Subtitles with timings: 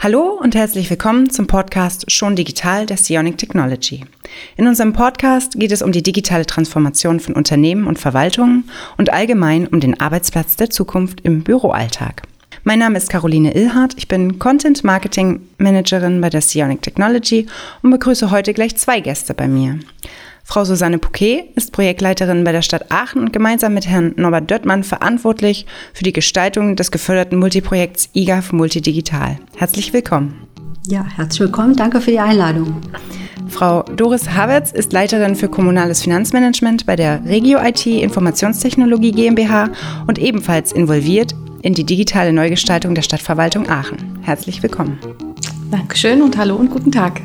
[0.00, 4.04] Hallo und herzlich willkommen zum Podcast Schon Digital der Sionic Technology.
[4.56, 9.66] In unserem Podcast geht es um die digitale Transformation von Unternehmen und Verwaltungen und allgemein
[9.66, 12.22] um den Arbeitsplatz der Zukunft im Büroalltag.
[12.62, 17.48] Mein Name ist Caroline Illhardt, ich bin Content Marketing Managerin bei der Sionic Technology
[17.82, 19.80] und begrüße heute gleich zwei Gäste bei mir.
[20.50, 24.82] Frau Susanne Pouquet ist Projektleiterin bei der Stadt Aachen und gemeinsam mit Herrn Norbert Döttmann
[24.82, 29.36] verantwortlich für die Gestaltung des geförderten Multiprojekts IGAF Multidigital.
[29.58, 30.48] Herzlich willkommen.
[30.86, 31.76] Ja, herzlich willkommen.
[31.76, 32.80] Danke für die Einladung.
[33.48, 39.68] Frau Doris Havertz ist Leiterin für kommunales Finanzmanagement bei der Regio IT Informationstechnologie GmbH
[40.06, 44.18] und ebenfalls involviert in die digitale Neugestaltung der Stadtverwaltung Aachen.
[44.22, 44.98] Herzlich willkommen.
[45.70, 47.20] Dankeschön und hallo und guten Tag.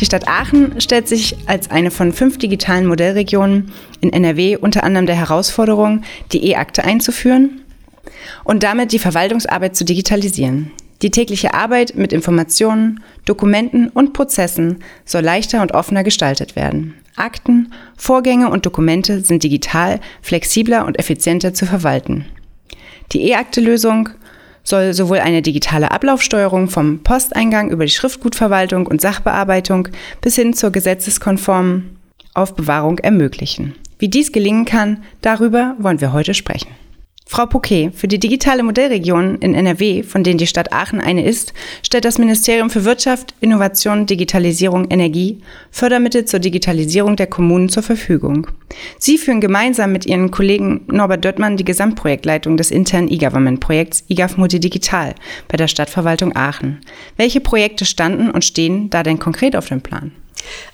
[0.00, 5.06] Die Stadt Aachen stellt sich als eine von fünf digitalen Modellregionen in NRW unter anderem
[5.06, 6.02] der Herausforderung,
[6.32, 7.62] die E-Akte einzuführen
[8.44, 10.70] und damit die Verwaltungsarbeit zu digitalisieren.
[11.02, 16.94] Die tägliche Arbeit mit Informationen, Dokumenten und Prozessen soll leichter und offener gestaltet werden.
[17.16, 22.26] Akten, Vorgänge und Dokumente sind digital, flexibler und effizienter zu verwalten.
[23.12, 24.10] Die E-Akte-Lösung
[24.68, 29.88] soll sowohl eine digitale Ablaufsteuerung vom Posteingang über die Schriftgutverwaltung und Sachbearbeitung
[30.20, 31.96] bis hin zur gesetzeskonformen
[32.34, 33.74] Aufbewahrung ermöglichen.
[33.98, 36.68] Wie dies gelingen kann, darüber wollen wir heute sprechen.
[37.30, 41.52] Frau Pouquet, für die digitale Modellregion in NRW, von denen die Stadt Aachen eine ist,
[41.82, 48.46] stellt das Ministerium für Wirtschaft, Innovation, Digitalisierung, Energie Fördermittel zur Digitalisierung der Kommunen zur Verfügung.
[48.98, 55.14] Sie führen gemeinsam mit Ihren Kollegen Norbert Döttmann die Gesamtprojektleitung des internen E-Government-Projekts IGAF Multidigital
[55.48, 56.80] bei der Stadtverwaltung Aachen.
[57.18, 60.12] Welche Projekte standen und stehen da denn konkret auf dem Plan?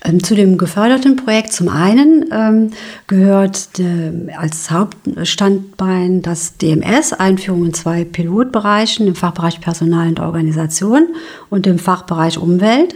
[0.05, 2.71] Ähm, zu dem geförderten Projekt zum einen ähm,
[3.07, 11.09] gehört de, als Hauptstandbein das DMS, Einführung in zwei Pilotbereichen, im Fachbereich Personal und Organisation
[11.51, 12.95] und im Fachbereich Umwelt.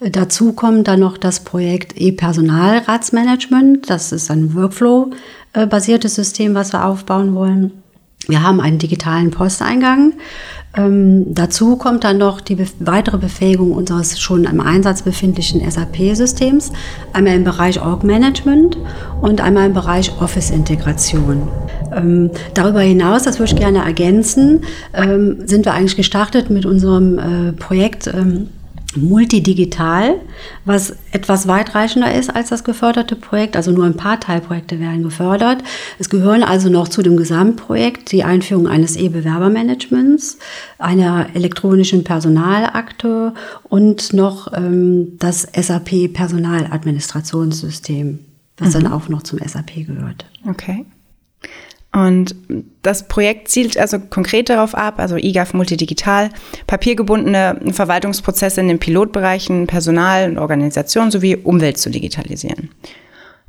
[0.00, 3.88] Äh, dazu kommt dann noch das Projekt E-Personalratsmanagement.
[3.88, 7.72] Das ist ein Workflow-basiertes System, was wir aufbauen wollen.
[8.26, 10.12] Wir haben einen digitalen Posteingang
[10.76, 16.72] ähm, dazu kommt dann noch die weitere Befähigung unseres schon im Einsatz befindlichen SAP-Systems,
[17.12, 18.78] einmal im Bereich Org Management
[19.20, 21.48] und einmal im Bereich Office-Integration.
[21.92, 24.60] Ähm, darüber hinaus, das würde ich gerne ergänzen,
[24.94, 28.48] ähm, sind wir eigentlich gestartet mit unserem äh, Projekt ähm,
[28.96, 30.20] multidigital,
[30.64, 33.56] was etwas weitreichender ist als das geförderte Projekt.
[33.56, 35.62] Also nur ein paar Teilprojekte werden gefördert.
[35.98, 40.38] Es gehören also noch zu dem Gesamtprojekt die Einführung eines E-Bewerbermanagements,
[40.78, 43.34] einer elektronischen Personalakte
[43.64, 48.20] und noch ähm, das SAP Personaladministrationssystem,
[48.58, 48.72] was mhm.
[48.72, 50.26] dann auch noch zum SAP gehört.
[50.48, 50.84] Okay.
[51.92, 52.36] Und
[52.82, 56.30] das Projekt zielt also konkret darauf ab, also IGAF multidigital,
[56.68, 62.70] papiergebundene Verwaltungsprozesse in den Pilotbereichen Personal und Organisation sowie Umwelt zu digitalisieren.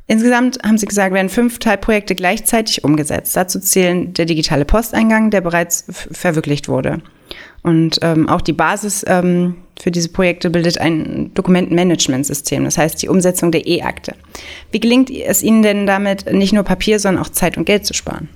[0.08, 3.36] Insgesamt haben Sie gesagt, werden fünf Teilprojekte gleichzeitig umgesetzt.
[3.36, 7.00] Dazu zählen der digitale Posteingang, der bereits verwirklicht wurde.
[7.62, 13.08] Und ähm, auch die Basis ähm, für diese Projekte bildet ein Dokumentenmanagementsystem, das heißt die
[13.08, 14.14] Umsetzung der E-Akte.
[14.70, 17.94] Wie gelingt es Ihnen denn damit, nicht nur Papier, sondern auch Zeit und Geld zu
[17.94, 18.28] sparen?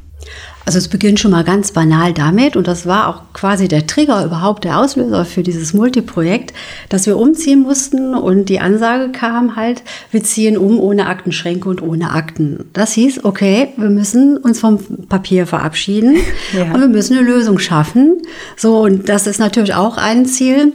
[0.64, 4.24] Also es beginnt schon mal ganz banal damit und das war auch quasi der Trigger
[4.24, 6.52] überhaupt der Auslöser für dieses Multiprojekt,
[6.88, 11.82] dass wir umziehen mussten und die Ansage kam halt, wir ziehen um ohne Aktenschränke und
[11.82, 12.68] ohne Akten.
[12.72, 16.16] Das hieß, okay, wir müssen uns vom Papier verabschieden
[16.52, 16.72] ja.
[16.74, 18.20] und wir müssen eine Lösung schaffen.
[18.56, 20.72] So und das ist natürlich auch ein Ziel,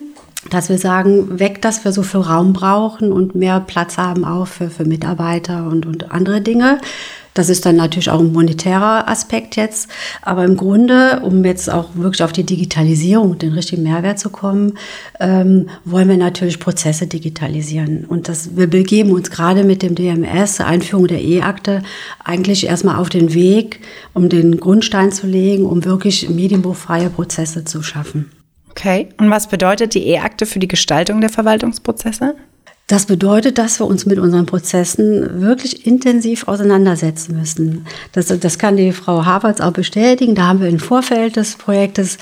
[0.49, 4.47] dass wir sagen, weg, dass wir so viel Raum brauchen und mehr Platz haben auch
[4.47, 6.79] für, für Mitarbeiter und, und andere Dinge.
[7.33, 9.89] Das ist dann natürlich auch ein monetärer Aspekt jetzt.
[10.21, 14.73] Aber im Grunde, um jetzt auch wirklich auf die Digitalisierung, den richtigen Mehrwert zu kommen,
[15.19, 18.05] ähm, wollen wir natürlich Prozesse digitalisieren.
[18.05, 21.83] Und das, wir begeben uns gerade mit dem DMS, Einführung der E-Akte,
[22.23, 23.79] eigentlich erstmal auf den Weg,
[24.13, 28.29] um den Grundstein zu legen, um wirklich medienbuchfreie Prozesse zu schaffen.
[28.71, 29.09] Okay.
[29.17, 32.35] Und was bedeutet die E-Akte für die Gestaltung der Verwaltungsprozesse?
[32.91, 37.85] Das bedeutet, dass wir uns mit unseren Prozessen wirklich intensiv auseinandersetzen müssen.
[38.11, 40.35] Das, das kann die Frau Havertz auch bestätigen.
[40.35, 42.17] Da haben wir im Vorfeld des Projektes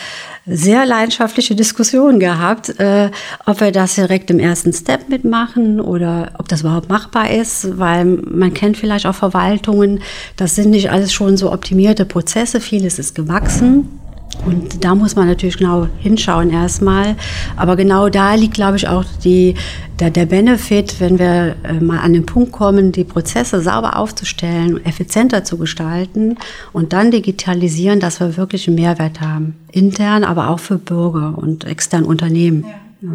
[0.46, 3.10] sehr leidenschaftliche Diskussionen gehabt, äh,
[3.48, 8.06] ob wir das direkt im ersten Step mitmachen oder ob das überhaupt machbar ist, weil
[8.06, 10.02] man kennt vielleicht auch Verwaltungen,
[10.36, 13.99] das sind nicht alles schon so optimierte Prozesse, vieles ist gewachsen.
[14.46, 17.16] Und da muss man natürlich genau hinschauen erstmal.
[17.58, 19.56] Aber genau da liegt, glaube ich, auch die,
[20.00, 24.84] der, der Benefit, wenn wir äh, mal an den Punkt kommen, die Prozesse sauber aufzustellen,
[24.86, 26.38] effizienter zu gestalten
[26.74, 29.56] und dann digitalisieren, dass wir wirklich einen Mehrwert haben.
[29.72, 32.66] Intern, aber auch für Bürger und externe Unternehmen.
[33.02, 33.10] Ja.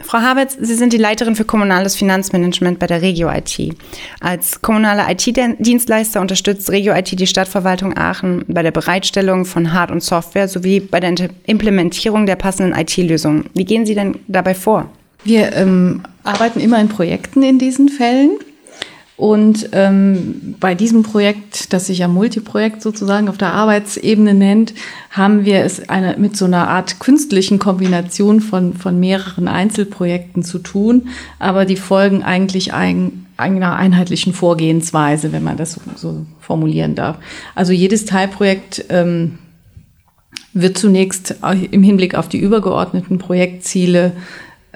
[0.00, 3.74] Frau Haberts, Sie sind die Leiterin für kommunales Finanzmanagement bei der Regio IT.
[4.20, 10.02] Als kommunaler IT-Dienstleister unterstützt Regio IT die Stadtverwaltung Aachen bei der Bereitstellung von Hard- und
[10.02, 11.14] Software sowie bei der
[11.46, 13.50] Implementierung der passenden IT-Lösungen.
[13.54, 14.88] Wie gehen Sie denn dabei vor?
[15.24, 18.38] Wir ähm, arbeiten immer in Projekten in diesen Fällen.
[19.18, 24.74] Und ähm, bei diesem Projekt, das sich ja Multiprojekt sozusagen auf der Arbeitsebene nennt,
[25.10, 30.60] haben wir es eine, mit so einer Art künstlichen Kombination von, von mehreren Einzelprojekten zu
[30.60, 31.08] tun,
[31.40, 37.18] aber die folgen eigentlich ein, einer einheitlichen Vorgehensweise, wenn man das so, so formulieren darf.
[37.56, 39.38] Also jedes Teilprojekt ähm,
[40.52, 41.34] wird zunächst
[41.72, 44.12] im Hinblick auf die übergeordneten Projektziele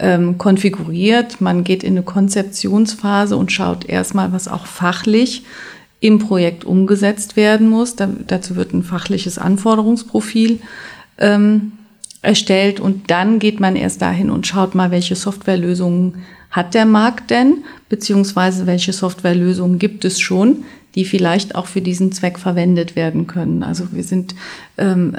[0.03, 1.41] ähm, konfiguriert.
[1.41, 5.45] Man geht in eine Konzeptionsphase und schaut erstmal, was auch fachlich
[6.01, 7.95] im Projekt umgesetzt werden muss.
[7.95, 10.59] Da, dazu wird ein fachliches Anforderungsprofil
[11.19, 11.73] ähm,
[12.21, 16.17] erstellt und dann geht man erst dahin und schaut mal, welche Softwarelösungen
[16.51, 22.13] hat der Markt denn, beziehungsweise welche Softwarelösungen gibt es schon, die vielleicht auch für diesen
[22.13, 23.63] Zweck verwendet werden können.
[23.63, 24.35] Also wir sind
[24.77, 25.17] ähm,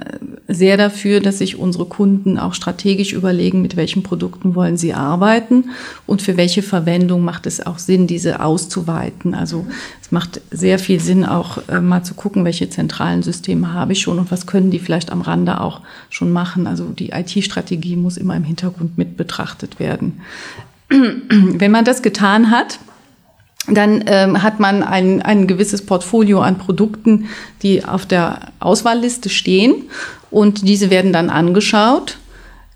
[0.47, 5.71] sehr dafür, dass sich unsere Kunden auch strategisch überlegen, mit welchen Produkten wollen sie arbeiten
[6.05, 9.33] und für welche Verwendung macht es auch Sinn, diese auszuweiten.
[9.33, 9.65] Also
[10.01, 14.01] es macht sehr viel Sinn, auch äh, mal zu gucken, welche zentralen Systeme habe ich
[14.01, 16.67] schon und was können die vielleicht am Rande auch schon machen.
[16.67, 20.21] Also die IT-Strategie muss immer im Hintergrund mit betrachtet werden.
[20.89, 22.79] Wenn man das getan hat,
[23.67, 27.29] dann ähm, hat man ein, ein gewisses Portfolio an Produkten,
[27.61, 29.83] die auf der Auswahlliste stehen
[30.31, 32.17] und diese werden dann angeschaut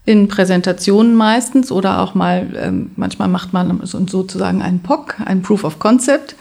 [0.05, 5.65] in Präsentationen meistens oder auch mal, ähm, manchmal macht man sozusagen einen POC, ein Proof
[5.65, 6.35] of Concept,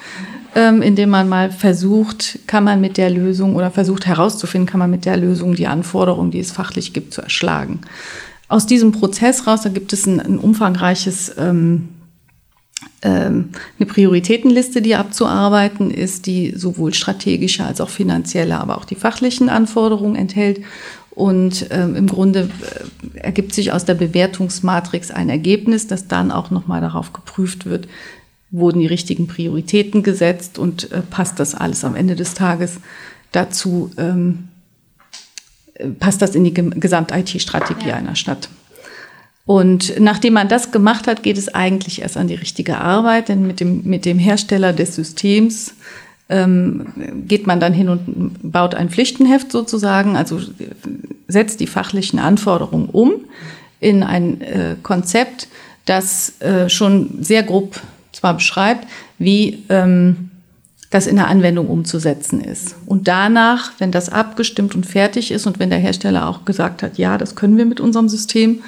[0.55, 4.91] ähm, indem man mal versucht, kann man mit der Lösung oder versucht herauszufinden, kann man
[4.91, 7.81] mit der Lösung die Anforderungen, die es fachlich gibt, zu erschlagen.
[8.47, 11.89] Aus diesem Prozess raus, da gibt es ein, ein umfangreiches ähm,
[13.01, 19.49] eine Prioritätenliste, die abzuarbeiten ist, die sowohl strategische als auch finanzielle, aber auch die fachlichen
[19.49, 20.61] Anforderungen enthält.
[21.11, 22.51] Und ähm, im Grunde
[23.15, 27.89] äh, ergibt sich aus der Bewertungsmatrix ein Ergebnis, das dann auch nochmal darauf geprüft wird,
[28.51, 32.81] wurden die richtigen Prioritäten gesetzt und äh, passt das alles am Ende des Tages
[33.33, 34.49] dazu, ähm,
[35.75, 37.95] äh, passt das in die Gesamt-IT-Strategie ja.
[37.95, 38.51] einer Stadt.
[39.47, 43.47] Und nachdem man das gemacht hat, geht es eigentlich erst an die richtige Arbeit, denn
[43.47, 45.75] mit dem, mit dem Hersteller des Systems
[46.29, 46.89] ähm,
[47.27, 50.41] geht man dann hin und baut ein Pflichtenheft sozusagen, also
[51.29, 53.13] setzt die fachlichen Anforderungen um
[53.79, 55.47] in ein äh, Konzept,
[55.85, 58.89] das äh, schon sehr grob zwar beschreibt,
[59.19, 60.31] wie ähm,
[60.91, 62.75] das in der Anwendung umzusetzen ist.
[62.87, 66.99] Und danach, wenn das abgestimmt und fertig ist und wenn der Hersteller auch gesagt hat,
[66.99, 68.63] ja, das können wir mit unserem System,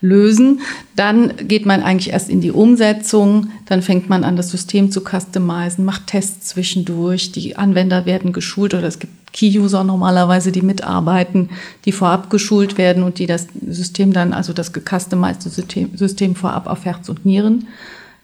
[0.00, 0.60] lösen.
[0.96, 5.02] Dann geht man eigentlich erst in die Umsetzung, dann fängt man an, das System zu
[5.02, 11.50] customizen, macht Tests zwischendurch, die Anwender werden geschult oder es gibt Key-User normalerweise, die mitarbeiten,
[11.84, 16.66] die vorab geschult werden und die das System dann, also das gecustomized System, System vorab
[16.66, 17.68] auf Herz und Nieren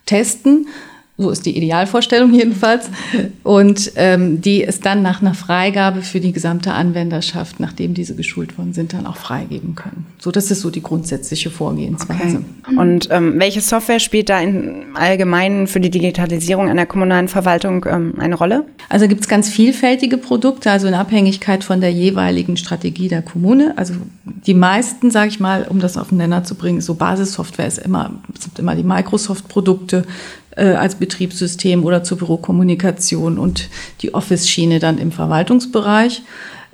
[0.05, 0.67] testen.
[1.19, 2.91] So ist die Idealvorstellung jedenfalls.
[3.43, 8.59] Und ähm, die es dann nach einer Freigabe für die gesamte Anwenderschaft, nachdem diese geschult
[8.59, 10.05] worden sind, dann auch freigeben können.
[10.19, 12.43] So, das ist so die grundsätzliche Vorgehensweise.
[12.67, 12.77] Okay.
[12.77, 18.15] Und ähm, welche Software spielt da im Allgemeinen für die Digitalisierung einer kommunalen Verwaltung ähm,
[18.19, 18.67] eine Rolle?
[18.91, 23.73] Also gibt es ganz vielfältige Produkte, also in Abhängigkeit von der jeweiligen Strategie der Kommune.
[23.77, 27.67] Also die meisten, sage ich mal, um das auf den Nenner zu bringen, so Basissoftware
[27.67, 30.05] ist immer, es sind immer die Microsoft-Produkte
[30.57, 33.69] äh, als Betriebssystem oder zur Bürokommunikation und
[34.03, 36.23] die Office-Schiene dann im Verwaltungsbereich.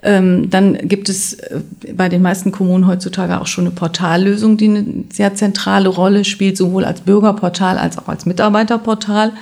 [0.05, 1.61] Ähm, dann gibt es äh,
[1.95, 6.57] bei den meisten Kommunen heutzutage auch schon eine Portallösung, die eine sehr zentrale Rolle spielt,
[6.57, 9.33] sowohl als Bürgerportal als auch als Mitarbeiterportal,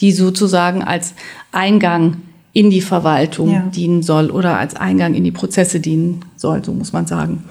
[0.00, 1.14] die sozusagen als
[1.52, 2.22] Eingang
[2.54, 3.60] in die Verwaltung ja.
[3.74, 7.44] dienen soll oder als Eingang in die Prozesse dienen soll, so muss man sagen.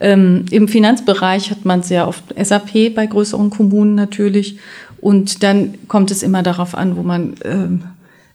[0.00, 4.58] Ähm, Im Finanzbereich hat man sehr oft SAP bei größeren Kommunen natürlich
[5.02, 7.82] und dann kommt es immer darauf an, wo man, ähm,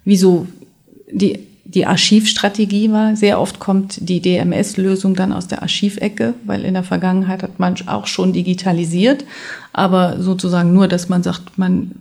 [0.03, 0.47] wieso
[1.09, 3.15] die, die Archivstrategie war.
[3.15, 7.75] Sehr oft kommt die DMS-Lösung dann aus der Archivecke, weil in der Vergangenheit hat man
[7.87, 9.23] auch schon digitalisiert,
[9.71, 11.93] aber sozusagen nur, dass man sagt, man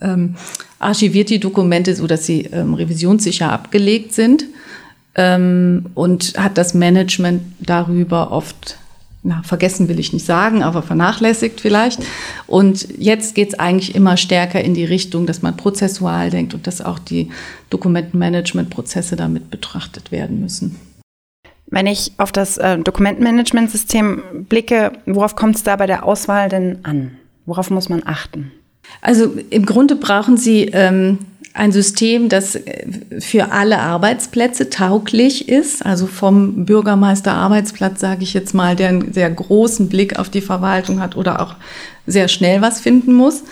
[0.00, 0.36] ähm,
[0.78, 4.44] archiviert die Dokumente so, dass sie ähm, revisionssicher abgelegt sind.
[5.16, 8.78] ähm, und hat das Management darüber oft
[9.26, 11.98] na, vergessen will ich nicht sagen, aber vernachlässigt vielleicht.
[12.46, 16.66] Und jetzt geht es eigentlich immer stärker in die Richtung, dass man prozessual denkt und
[16.66, 17.30] dass auch die
[17.70, 20.76] Dokumentenmanagement-Prozesse damit betrachtet werden müssen.
[21.66, 26.80] Wenn ich auf das äh, Dokumentenmanagementsystem blicke, worauf kommt es da bei der Auswahl denn
[26.82, 27.12] an?
[27.46, 28.52] Worauf muss man achten?
[29.00, 31.18] Also im Grunde brauchen Sie ähm,
[31.54, 32.84] ein System, das äh,
[33.20, 39.30] für alle Arbeitsplätze tauglich ist, also vom Bürgermeister-Arbeitsplatz, sage ich jetzt mal, der einen sehr
[39.30, 41.54] großen Blick auf die Verwaltung hat oder auch
[42.06, 43.44] sehr schnell was finden muss,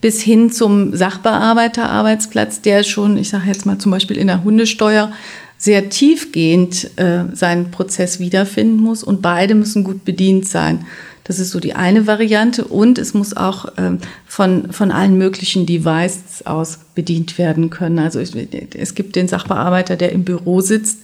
[0.00, 5.12] bis hin zum Sachbearbeiter-Arbeitsplatz, der schon, ich sage jetzt mal zum Beispiel in der Hundesteuer,
[5.60, 10.86] sehr tiefgehend äh, seinen Prozess wiederfinden muss und beide müssen gut bedient sein.
[11.28, 12.64] Das ist so die eine Variante.
[12.64, 17.98] Und es muss auch ähm, von, von allen möglichen Devices aus bedient werden können.
[17.98, 20.98] Also es, es gibt den Sachbearbeiter, der im Büro sitzt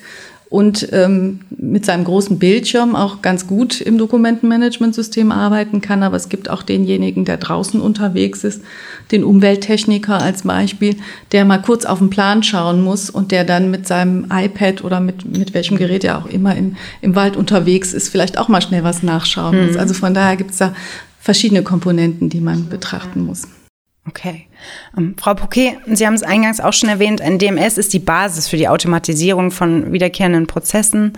[0.54, 6.04] und ähm, mit seinem großen Bildschirm auch ganz gut im Dokumentenmanagementsystem arbeiten kann.
[6.04, 8.62] Aber es gibt auch denjenigen, der draußen unterwegs ist,
[9.10, 10.94] den Umwelttechniker als Beispiel,
[11.32, 15.00] der mal kurz auf den Plan schauen muss und der dann mit seinem iPad oder
[15.00, 18.62] mit, mit welchem Gerät er auch immer in, im Wald unterwegs ist, vielleicht auch mal
[18.62, 19.66] schnell was nachschauen mhm.
[19.66, 19.76] muss.
[19.76, 20.72] Also von daher gibt es da
[21.18, 23.48] verschiedene Komponenten, die man betrachten muss.
[24.06, 24.46] Okay.
[24.96, 28.48] Ähm, Frau Pouquet, Sie haben es eingangs auch schon erwähnt, ein DMS ist die Basis
[28.48, 31.14] für die Automatisierung von wiederkehrenden Prozessen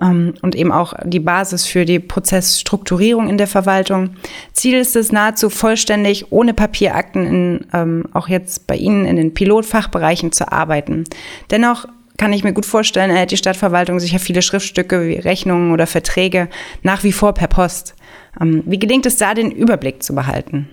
[0.00, 4.16] ähm, und eben auch die Basis für die Prozessstrukturierung in der Verwaltung.
[4.54, 9.34] Ziel ist es nahezu vollständig ohne Papierakten in, ähm, auch jetzt bei Ihnen in den
[9.34, 11.04] Pilotfachbereichen zu arbeiten.
[11.50, 11.86] Dennoch
[12.16, 16.48] kann ich mir gut vorstellen, erhält die Stadtverwaltung sicher viele Schriftstücke wie Rechnungen oder Verträge
[16.82, 17.94] nach wie vor per Post.
[18.40, 20.68] Ähm, wie gelingt es da, den Überblick zu behalten?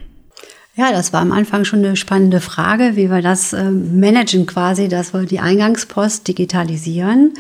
[0.80, 4.88] Ja, das war am Anfang schon eine spannende Frage, wie wir das äh, managen quasi,
[4.88, 7.34] dass wir die Eingangspost digitalisieren.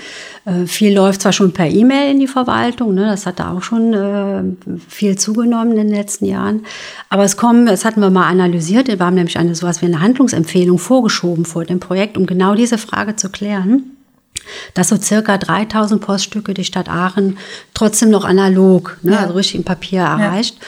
[0.43, 3.63] Äh, viel läuft zwar schon per E-Mail in die Verwaltung, ne, das hat da auch
[3.63, 4.43] schon äh,
[4.89, 6.65] viel zugenommen in den letzten Jahren.
[7.07, 10.01] Aber es kommen, das hatten wir mal analysiert, wir haben nämlich eine sowas wie eine
[10.01, 13.95] Handlungsempfehlung vorgeschoben vor dem Projekt, um genau diese Frage zu klären
[14.73, 17.37] dass so circa 3000 Poststücke die Stadt Aachen
[17.73, 19.19] trotzdem noch analog, ne, ja.
[19.19, 20.55] also richtig im Papier erreicht.
[20.59, 20.65] Ja.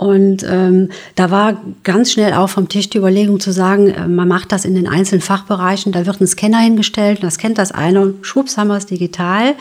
[0.00, 4.28] Und ähm, da war ganz schnell auch vom Tisch die Überlegung zu sagen, äh, man
[4.28, 8.00] macht das in den einzelnen Fachbereichen, da wird ein Scanner hingestellt, das kennt das eine
[8.00, 9.56] und schwupps haben wir es digital,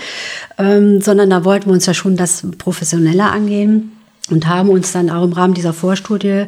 [0.58, 3.92] ähm, sondern da wollten wir uns ja schon das professioneller angehen
[4.32, 6.46] und haben uns dann auch im Rahmen dieser Vorstudie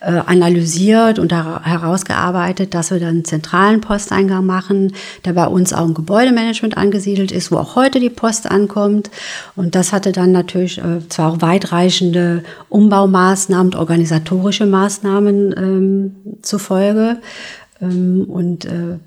[0.00, 4.92] äh, analysiert und herausgearbeitet, dass wir dann einen zentralen Posteingang machen,
[5.24, 9.10] der bei uns auch im Gebäudemanagement angesiedelt ist, wo auch heute die Post ankommt.
[9.56, 16.58] Und das hatte dann natürlich äh, zwar auch weitreichende Umbaumaßnahmen und organisatorische Maßnahmen ähm, zur
[16.58, 17.18] Folge.
[17.80, 18.98] Ähm, und äh,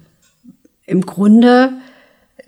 [0.86, 1.72] im Grunde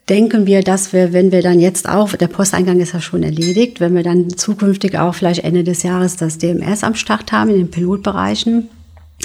[0.09, 3.79] denken wir, dass wir, wenn wir dann jetzt auch, der Posteingang ist ja schon erledigt,
[3.79, 7.57] wenn wir dann zukünftig auch vielleicht Ende des Jahres das DMS am Start haben in
[7.57, 8.69] den Pilotbereichen,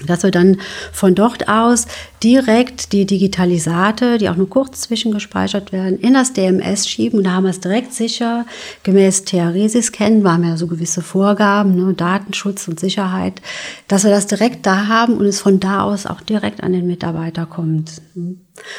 [0.07, 0.61] dass wir dann
[0.93, 1.87] von dort aus
[2.23, 7.19] direkt die Digitalisate, die auch nur kurz zwischengespeichert werden, in das DMS schieben.
[7.19, 8.45] Und da haben wir es direkt sicher,
[8.83, 13.41] gemäß THRESIS kennen, wir haben ja so gewisse Vorgaben, ne, Datenschutz und Sicherheit,
[13.87, 16.87] dass wir das direkt da haben und es von da aus auch direkt an den
[16.87, 18.03] Mitarbeiter kommt.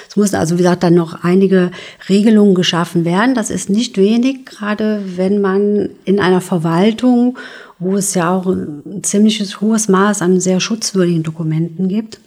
[0.10, 1.72] Es müssen also, wie gesagt, dann noch einige
[2.07, 3.36] Regelungen geschaffen werden.
[3.36, 7.38] Das ist nicht wenig, gerade wenn man in einer Verwaltung
[7.79, 12.20] wo es ja auch ein ziemliches hohes Maß an sehr schutzwürdigen Dokumenten gibt.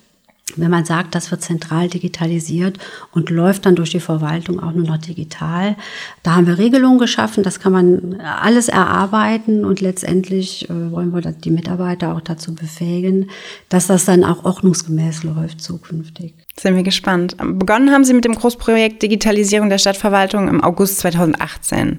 [0.56, 2.78] Wenn man sagt, das wird zentral digitalisiert
[3.12, 5.76] und läuft dann durch die Verwaltung auch nur noch digital,
[6.22, 11.20] da haben wir Regelungen geschaffen, das kann man alles erarbeiten und letztendlich äh, wollen wir
[11.20, 13.30] die Mitarbeiter auch dazu befähigen,
[13.68, 16.34] dass das dann auch ordnungsgemäß läuft zukünftig.
[16.58, 17.36] Sind wir gespannt.
[17.36, 21.98] Begonnen haben Sie mit dem Großprojekt Digitalisierung der Stadtverwaltung im August 2018.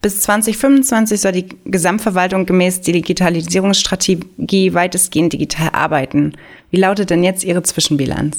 [0.00, 6.34] Bis 2025 soll die Gesamtverwaltung gemäß Digitalisierungsstrategie weitestgehend digital arbeiten.
[6.70, 8.38] Wie lautet denn jetzt Ihre Zwischenbilanz?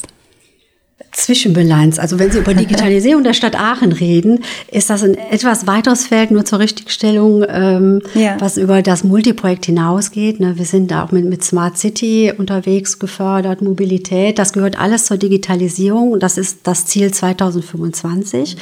[1.11, 1.97] Zwischenbilanz.
[1.97, 6.29] Also wenn Sie über Digitalisierung der Stadt Aachen reden, ist das ein etwas weiteres Feld
[6.29, 8.35] nur zur Richtigstellung, ähm, ja.
[8.39, 10.39] was über das Multiprojekt hinausgeht.
[10.39, 10.57] Ne?
[10.57, 14.37] Wir sind da auch mit, mit Smart City unterwegs gefördert, Mobilität.
[14.37, 16.19] Das gehört alles zur Digitalisierung.
[16.19, 18.57] Das ist das Ziel 2025.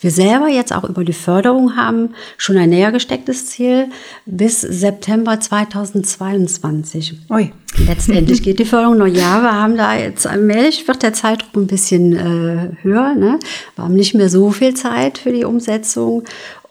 [0.00, 3.88] Wir selber jetzt auch über die Förderung haben schon ein näher gestecktes Ziel
[4.26, 7.14] bis September 2022.
[7.30, 7.52] Ui.
[7.86, 9.06] Letztendlich geht die Förderung noch.
[9.06, 13.14] Ja, wir haben da jetzt allmählich wird der Zeitdruck ein bisschen äh, höher.
[13.14, 13.38] Ne?
[13.74, 16.24] Wir haben nicht mehr so viel Zeit für die Umsetzung.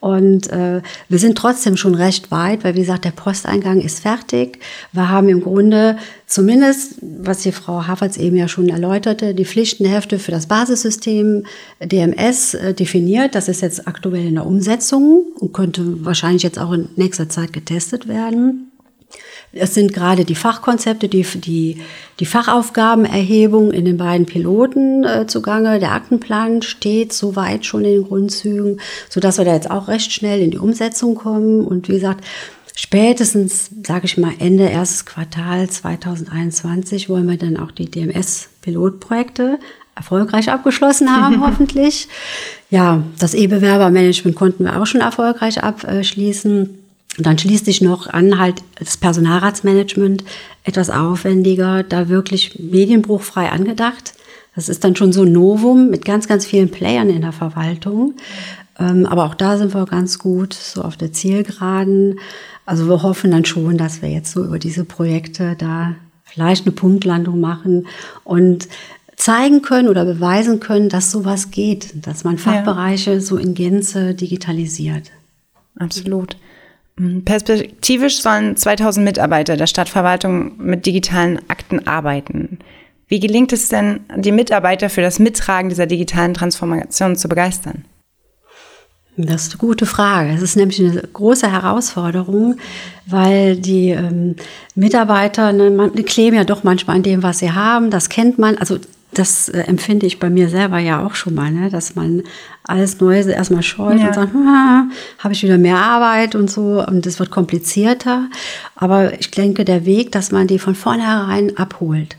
[0.06, 4.60] Und äh, wir sind trotzdem schon recht weit, weil wie gesagt, der Posteingang ist fertig.
[4.92, 5.98] Wir haben im Grunde
[6.28, 11.48] zumindest, was die Frau Havertz eben ja schon erläuterte, die Pflichtenhefte für das Basissystem
[11.82, 13.34] DMS äh, definiert.
[13.34, 17.52] Das ist jetzt aktuell in der Umsetzung und könnte wahrscheinlich jetzt auch in nächster Zeit
[17.52, 18.72] getestet werden.
[19.58, 21.82] Es sind gerade die Fachkonzepte, die, die,
[22.20, 25.80] die Fachaufgabenerhebung in den beiden Piloten äh, zugange.
[25.80, 30.42] Der Aktenplan steht soweit schon in den Grundzügen, sodass wir da jetzt auch recht schnell
[30.42, 31.66] in die Umsetzung kommen.
[31.66, 32.26] Und wie gesagt,
[32.76, 39.58] spätestens, sage ich mal, Ende erstes Quartal 2021 wollen wir dann auch die DMS-Pilotprojekte
[39.96, 42.10] erfolgreich abgeschlossen haben, hoffentlich.
[42.70, 46.85] Ja, das E-Bewerbermanagement konnten wir auch schon erfolgreich abschließen.
[47.18, 50.24] Und dann schließt sich noch an halt das Personalratsmanagement
[50.64, 54.14] etwas aufwendiger, da wirklich medienbruchfrei angedacht.
[54.56, 58.16] Das ist dann schon so ein Novum mit ganz, ganz vielen Playern in der Verwaltung.
[58.80, 62.20] Ähm, aber auch da sind wir ganz gut so auf der Zielgeraden.
[62.66, 66.74] Also wir hoffen dann schon, dass wir jetzt so über diese Projekte da vielleicht eine
[66.74, 67.88] Punktlandung machen
[68.24, 68.68] und
[69.16, 73.20] zeigen können oder beweisen können, dass sowas geht, dass man Fachbereiche ja.
[73.22, 75.12] so in Gänze digitalisiert.
[75.80, 76.36] Absolut.
[77.26, 82.60] Perspektivisch sollen 2000 Mitarbeiter der Stadtverwaltung mit digitalen Akten arbeiten.
[83.08, 87.84] Wie gelingt es denn, die Mitarbeiter für das Mittragen dieser digitalen Transformation zu begeistern?
[89.18, 90.32] Das ist eine gute Frage.
[90.32, 92.58] Es ist nämlich eine große Herausforderung,
[93.06, 94.36] weil die ähm,
[94.74, 97.92] Mitarbeiter, ne, man, die kleben ja doch manchmal an dem, was sie haben.
[97.92, 98.58] Das kennt man.
[98.58, 98.78] Also
[99.18, 101.70] das äh, empfinde ich bei mir selber ja auch schon mal, ne?
[101.70, 102.24] dass man
[102.64, 104.08] alles Neue erstmal scheut ja.
[104.08, 104.86] und sagt, ah,
[105.20, 108.30] habe ich wieder mehr Arbeit und so und es wird komplizierter.
[108.76, 112.18] Aber ich denke, der Weg, dass man die von vornherein abholt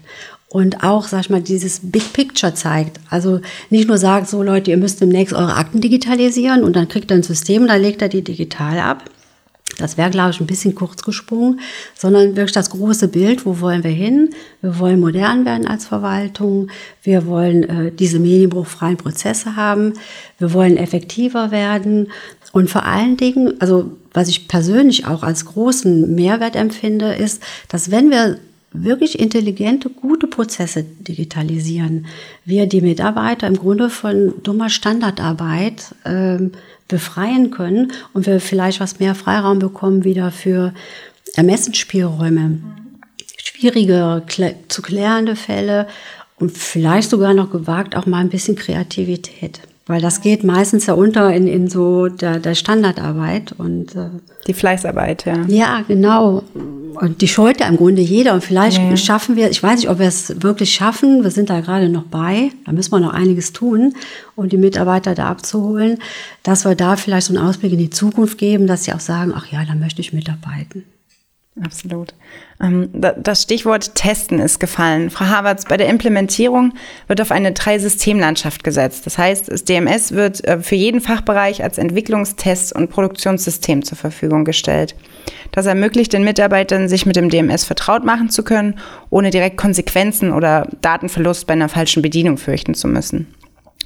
[0.48, 3.00] und auch, sag ich mal, dieses Big Picture zeigt.
[3.10, 7.10] Also nicht nur sagt, so Leute, ihr müsst demnächst eure Akten digitalisieren und dann kriegt
[7.10, 9.04] er ein System, da legt er die digital ab
[9.78, 11.60] das wäre, glaube ich, ein bisschen kurz gesprungen,
[11.94, 14.30] sondern wirklich das große Bild, wo wollen wir hin?
[14.62, 16.68] Wir wollen modern werden als Verwaltung,
[17.02, 19.92] wir wollen äh, diese medienbruchfreien Prozesse haben,
[20.38, 22.08] wir wollen effektiver werden.
[22.52, 27.90] Und vor allen Dingen, also was ich persönlich auch als großen Mehrwert empfinde, ist, dass
[27.90, 28.38] wenn wir
[28.72, 32.06] wirklich intelligente, gute Prozesse digitalisieren,
[32.44, 36.52] wir die Mitarbeiter im Grunde von dummer Standardarbeit ähm,
[36.88, 40.72] befreien können und wir vielleicht was mehr Freiraum bekommen wieder für
[41.34, 42.60] Ermessensspielräume,
[43.36, 44.22] schwierige
[44.68, 45.86] zu klärende Fälle
[46.38, 49.60] und vielleicht sogar noch gewagt auch mal ein bisschen Kreativität.
[49.88, 54.08] Weil das geht meistens ja unter in, in so der, der Standardarbeit und äh,
[54.48, 55.44] die Fleißarbeit, ja.
[55.46, 56.42] Ja, genau.
[56.54, 58.34] Und die scheut ja im Grunde jeder.
[58.34, 58.96] Und vielleicht ja.
[58.96, 62.02] schaffen wir, ich weiß nicht, ob wir es wirklich schaffen, wir sind da gerade noch
[62.02, 63.94] bei, da müssen wir noch einiges tun,
[64.34, 65.98] um die Mitarbeiter da abzuholen,
[66.42, 69.32] dass wir da vielleicht so einen Ausblick in die Zukunft geben, dass sie auch sagen,
[69.36, 70.84] ach ja, da möchte ich mitarbeiten.
[71.64, 72.12] Absolut.
[72.62, 75.08] Ähm, das Stichwort Testen ist gefallen.
[75.08, 76.74] Frau Havertz, bei der Implementierung
[77.06, 79.06] wird auf eine Drei-System-Landschaft gesetzt.
[79.06, 84.44] Das heißt, das DMS wird äh, für jeden Fachbereich als Entwicklungstest- und Produktionssystem zur Verfügung
[84.44, 84.94] gestellt.
[85.52, 90.32] Das ermöglicht den Mitarbeitern, sich mit dem DMS vertraut machen zu können, ohne direkt Konsequenzen
[90.32, 93.28] oder Datenverlust bei einer falschen Bedienung fürchten zu müssen.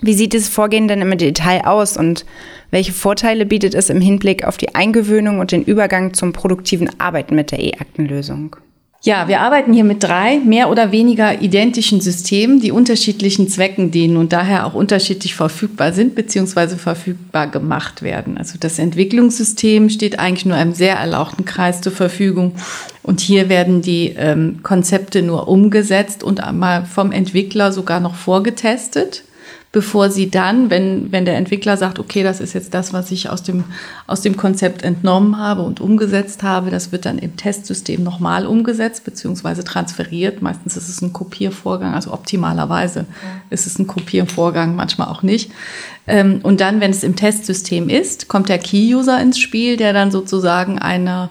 [0.02, 2.24] Wie sieht dieses Vorgehen denn im Detail aus und
[2.70, 7.34] welche Vorteile bietet es im Hinblick auf die Eingewöhnung und den Übergang zum produktiven Arbeiten
[7.34, 8.56] mit der E-Aktenlösung?
[9.02, 14.18] Ja, wir arbeiten hier mit drei mehr oder weniger identischen Systemen, die unterschiedlichen Zwecken dienen
[14.18, 16.76] und daher auch unterschiedlich verfügbar sind bzw.
[16.76, 18.36] verfügbar gemacht werden.
[18.36, 22.52] Also das Entwicklungssystem steht eigentlich nur einem sehr erlauchten Kreis zur Verfügung
[23.02, 29.24] und hier werden die ähm, Konzepte nur umgesetzt und einmal vom Entwickler sogar noch vorgetestet
[29.72, 33.30] bevor sie dann, wenn, wenn der Entwickler sagt, okay, das ist jetzt das, was ich
[33.30, 33.64] aus dem,
[34.08, 39.04] aus dem Konzept entnommen habe und umgesetzt habe, das wird dann im Testsystem nochmal umgesetzt
[39.04, 40.42] beziehungsweise transferiert.
[40.42, 43.06] Meistens ist es ein Kopiervorgang, also optimalerweise
[43.50, 45.52] ist es ein Kopiervorgang, manchmal auch nicht.
[46.08, 50.10] Ähm, und dann, wenn es im Testsystem ist, kommt der Key-User ins Spiel, der dann
[50.10, 51.28] sozusagen eine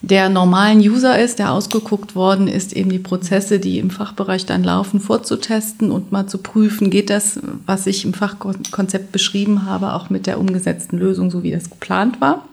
[0.00, 4.62] der normalen User ist, der ausgeguckt worden ist, eben die Prozesse, die im Fachbereich dann
[4.62, 10.08] laufen, vorzutesten und mal zu prüfen, geht das, was ich im Fachkonzept beschrieben habe, auch
[10.08, 12.46] mit der umgesetzten Lösung, so wie das geplant war.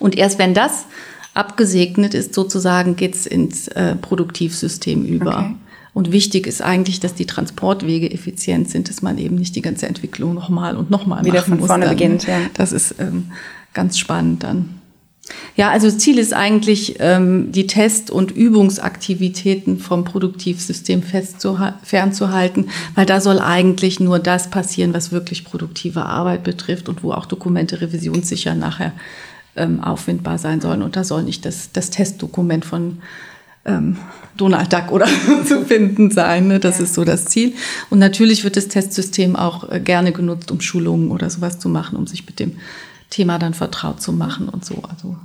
[0.00, 0.86] Und erst wenn das
[1.32, 5.38] abgesegnet ist, sozusagen, geht's ins äh, Produktivsystem über.
[5.38, 5.54] Okay.
[5.94, 9.86] Und wichtig ist eigentlich, dass die Transportwege effizient sind, dass man eben nicht die ganze
[9.86, 11.94] Entwicklung nochmal und nochmal wieder von vorne dann.
[11.94, 12.26] beginnt.
[12.26, 12.40] Ja.
[12.54, 13.30] Das ist ähm,
[13.74, 14.81] ganz spannend dann.
[15.54, 23.20] Ja, also Ziel ist eigentlich, ähm, die Test- und Übungsaktivitäten vom Produktivsystem fernzuhalten, weil da
[23.20, 28.54] soll eigentlich nur das passieren, was wirklich produktive Arbeit betrifft und wo auch Dokumente revisionssicher
[28.54, 28.92] nachher
[29.54, 30.82] ähm, auffindbar sein sollen.
[30.82, 32.98] Und da soll nicht das, das Testdokument von
[33.64, 33.98] ähm,
[34.36, 35.06] Donald Duck oder
[35.46, 36.48] zu finden sein.
[36.48, 36.58] Ne?
[36.58, 36.84] Das ja.
[36.84, 37.52] ist so das Ziel.
[37.90, 41.96] Und natürlich wird das Testsystem auch äh, gerne genutzt, um Schulungen oder sowas zu machen,
[41.96, 42.56] um sich mit dem
[43.12, 44.82] Thema dann vertraut zu machen und so.
[44.88, 45.16] Also,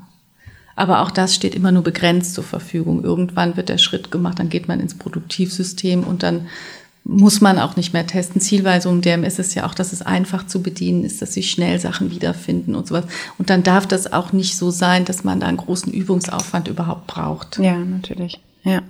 [0.76, 3.04] aber auch das steht immer nur begrenzt zur Verfügung.
[3.04, 6.48] Irgendwann wird der Schritt gemacht, dann geht man ins Produktivsystem und dann
[7.08, 8.42] muss man auch nicht mehr testen.
[8.42, 12.12] Zielweisung DMS ist ja auch, dass es einfach zu bedienen ist, dass sich schnell Sachen
[12.12, 13.06] wiederfinden und sowas.
[13.38, 17.08] Und dann darf das auch nicht so sein, dass man da einen großen Übungsaufwand überhaupt
[17.08, 17.60] braucht.
[17.60, 18.42] Ja, natürlich.
[18.64, 18.82] Ja.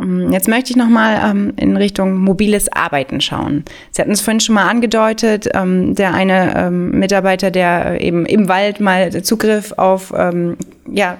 [0.00, 3.64] Ähm, jetzt möchte ich nochmal ähm, in Richtung mobiles Arbeiten schauen.
[3.90, 8.48] Sie hatten es vorhin schon mal angedeutet, ähm, der eine ähm, Mitarbeiter, der eben im
[8.48, 10.56] Wald mal Zugriff auf ähm,
[10.90, 11.18] ja,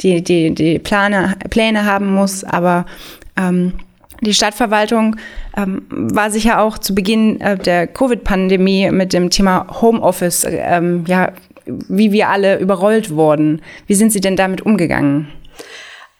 [0.00, 2.86] die, die, die Plane, Pläne haben muss, aber
[3.36, 3.72] ähm,
[4.22, 5.16] die Stadtverwaltung
[5.56, 11.32] ähm, war sicher auch zu Beginn äh, der Covid-Pandemie mit dem Thema Homeoffice, ähm, ja,
[11.66, 13.60] wie wir alle überrollt wurden.
[13.86, 15.28] Wie sind Sie denn damit umgegangen?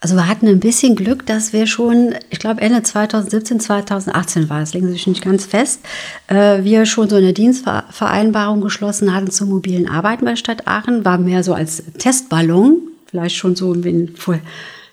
[0.00, 4.61] Also wir hatten ein bisschen Glück, dass wir schon, ich glaube Ende 2017, 2018 war,
[4.61, 5.80] das legen Sie sich nicht ganz fest,
[6.28, 11.16] äh, wir schon so eine Dienstvereinbarung geschlossen hatten zum mobilen Arbeiten bei Stadt Aachen, war
[11.16, 14.14] mehr so als Testballon, vielleicht schon so in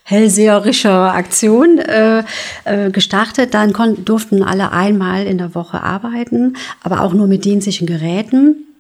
[0.04, 2.24] hellseherischer Aktion äh,
[2.64, 3.54] äh, gestartet.
[3.54, 3.74] Dann
[4.06, 8.73] durften alle einmal in der Woche arbeiten, aber auch nur mit dienstlichen Geräten.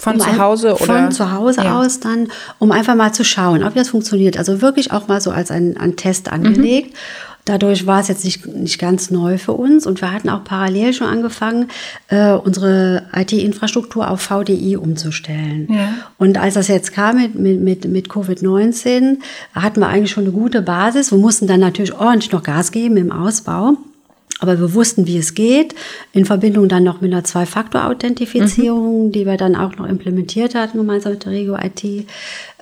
[0.00, 0.84] Von um zu Hause oder?
[0.84, 1.78] Von zu Hause ja.
[1.78, 4.38] aus dann, um einfach mal zu schauen, ob das funktioniert.
[4.38, 6.94] Also wirklich auch mal so als ein, ein Test angelegt.
[6.94, 6.96] Mhm.
[7.44, 10.92] Dadurch war es jetzt nicht, nicht ganz neu für uns und wir hatten auch parallel
[10.92, 11.68] schon angefangen,
[12.08, 15.66] äh, unsere IT-Infrastruktur auf VDI umzustellen.
[15.70, 15.94] Ja.
[16.18, 19.18] Und als das jetzt kam mit, mit, mit Covid-19,
[19.54, 21.12] hatten wir eigentlich schon eine gute Basis.
[21.12, 23.76] Wir mussten dann natürlich ordentlich noch Gas geben im Ausbau.
[24.40, 25.74] Aber wir wussten, wie es geht,
[26.12, 29.12] in Verbindung dann noch mit einer Zwei-Faktor-Authentifizierung, mhm.
[29.12, 32.04] die wir dann auch noch implementiert hatten, gemeinsam mit der Regio IT, äh,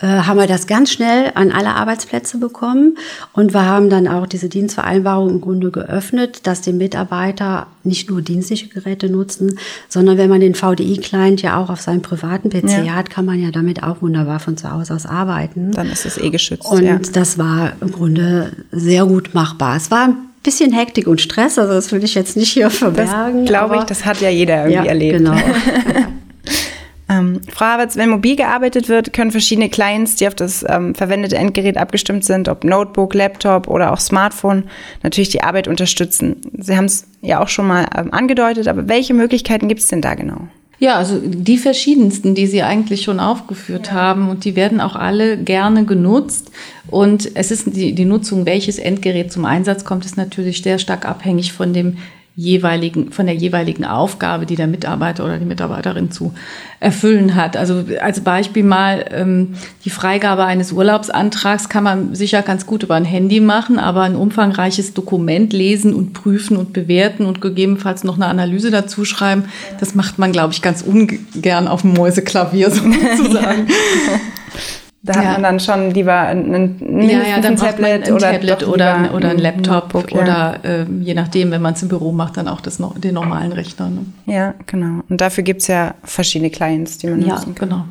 [0.03, 2.99] haben wir das ganz schnell an alle Arbeitsplätze bekommen.
[3.33, 8.23] Und wir haben dann auch diese Dienstvereinbarung im Grunde geöffnet, dass die Mitarbeiter nicht nur
[8.23, 12.95] dienstliche Geräte nutzen, sondern wenn man den VDI-Client ja auch auf seinem privaten PC ja.
[12.95, 15.73] hat, kann man ja damit auch wunderbar von zu Hause aus arbeiten.
[15.73, 16.67] Dann ist es eh geschützt.
[16.71, 16.99] Und ja.
[17.13, 19.77] das war im Grunde sehr gut machbar.
[19.77, 23.45] Es war bisschen Hektik und Stress, also das will ich jetzt nicht hier verbergen.
[23.45, 25.19] Glaube ich, das hat ja jeder irgendwie ja, erlebt.
[25.19, 25.35] Genau.
[27.09, 31.37] ähm, Frau Havertz, wenn mobil gearbeitet wird, können verschiedene Clients, die auf das ähm, verwendete
[31.37, 34.65] Endgerät abgestimmt sind, ob Notebook, Laptop oder auch Smartphone,
[35.03, 36.37] natürlich die Arbeit unterstützen.
[36.57, 40.03] Sie haben es ja auch schon mal ähm, angedeutet, aber welche Möglichkeiten gibt es denn
[40.03, 40.49] da genau?
[40.81, 43.93] Ja, also die verschiedensten, die Sie eigentlich schon aufgeführt ja.
[43.95, 46.53] haben und die werden auch alle gerne genutzt.
[46.87, 51.05] Und es ist die, die Nutzung, welches Endgerät zum Einsatz kommt, ist natürlich sehr stark
[51.05, 51.99] abhängig von dem
[52.39, 56.35] jeweiligen, von der jeweiligen Aufgabe, die der Mitarbeiter oder die Mitarbeiterin zu
[56.79, 57.57] erfüllen hat.
[57.57, 62.95] Also als Beispiel mal ähm, die Freigabe eines Urlaubsantrags kann man sicher ganz gut über
[62.95, 68.15] ein Handy machen, aber ein umfangreiches Dokument lesen und prüfen und bewerten und gegebenenfalls noch
[68.15, 69.47] eine Analyse dazu schreiben,
[69.81, 73.67] das macht man, glaube ich, ganz ungern auf dem Mäuseklavier sozusagen.
[75.01, 75.19] Da ja.
[75.21, 78.67] hat man dann schon lieber ein, ein, ja, ja, dann ein Tablet, ein oder, Tablet
[78.67, 82.37] oder, oder ein Laptop Notebook, oder äh, je nachdem, wenn man es im Büro macht,
[82.37, 83.91] dann auch das, den normalen Rechner.
[83.91, 84.07] Ne?
[84.27, 85.05] Ja, genau.
[85.09, 87.69] Und dafür gibt es ja verschiedene Clients, die man ja, nutzen kann.
[87.69, 87.85] genau.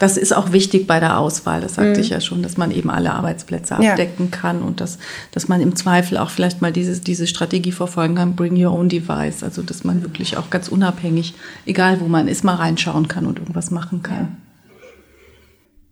[0.00, 2.00] Das ist auch wichtig bei der Auswahl, das sagte mhm.
[2.00, 4.98] ich ja schon, dass man eben alle Arbeitsplätze abdecken kann und dass,
[5.30, 8.88] dass man im Zweifel auch vielleicht mal dieses, diese Strategie verfolgen kann, bring your own
[8.88, 11.34] device, also dass man wirklich auch ganz unabhängig,
[11.66, 14.38] egal wo man ist, mal reinschauen kann und irgendwas machen kann.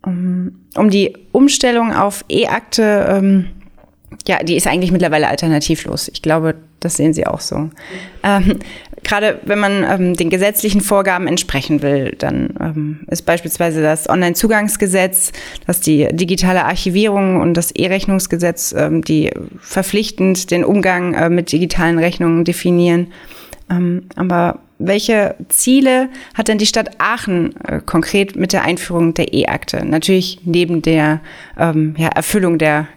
[0.03, 3.47] Um die Umstellung auf E-Akte, ähm,
[4.27, 6.09] ja, die ist eigentlich mittlerweile alternativlos.
[6.13, 7.69] Ich glaube, das sehen Sie auch so.
[8.23, 8.59] Ähm,
[9.03, 15.31] Gerade wenn man ähm, den gesetzlichen Vorgaben entsprechen will, dann ähm, ist beispielsweise das Onlinezugangsgesetz,
[15.65, 21.97] das die digitale Archivierung und das E-Rechnungsgesetz, ähm, die verpflichtend den Umgang äh, mit digitalen
[21.97, 23.07] Rechnungen definieren.
[23.71, 29.33] Ähm, aber welche Ziele hat denn die Stadt Aachen äh, konkret mit der Einführung der
[29.33, 29.85] E-Akte?
[29.85, 31.21] Natürlich neben der
[31.57, 32.87] ähm, ja, Erfüllung der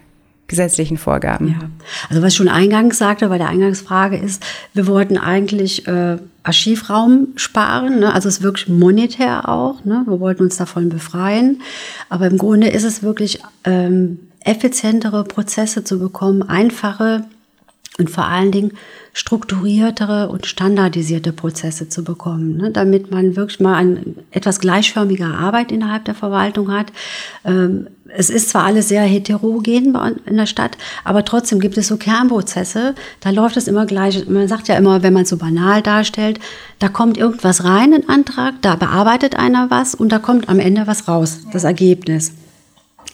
[0.47, 1.47] gesetzlichen Vorgaben.
[1.47, 1.69] Ja,
[2.09, 7.29] also was ich schon eingangs sagte bei der Eingangsfrage ist, wir wollten eigentlich äh, Archivraum
[7.35, 8.13] sparen, ne?
[8.13, 10.03] also es ist wirklich monetär auch, ne?
[10.05, 11.61] wir wollten uns davon befreien,
[12.09, 17.25] aber im Grunde ist es wirklich ähm, effizientere Prozesse zu bekommen, einfache
[17.97, 18.71] und vor allen Dingen
[19.13, 25.71] strukturiertere und standardisierte Prozesse zu bekommen, ne, damit man wirklich mal eine etwas gleichförmige Arbeit
[25.71, 26.91] innerhalb der Verwaltung hat.
[27.45, 31.95] Ähm, es ist zwar alles sehr heterogen in der Stadt, aber trotzdem gibt es so
[31.97, 34.27] Kernprozesse, da läuft es immer gleich.
[34.27, 36.39] Man sagt ja immer, wenn man es so banal darstellt,
[36.79, 40.87] da kommt irgendwas rein, ein Antrag, da bearbeitet einer was und da kommt am Ende
[40.87, 42.33] was raus, das Ergebnis.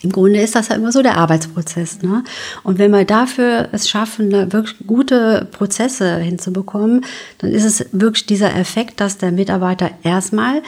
[0.04, 2.02] Im Grunde ist das ja immer so der Arbeitsprozess.
[2.02, 2.24] Ne?
[2.64, 7.06] Und wenn wir dafür es schaffen, wirklich gute Prozesse hinzubekommen,
[7.38, 10.62] dann ist es wirklich dieser Effekt, dass der Mitarbeiter erstmal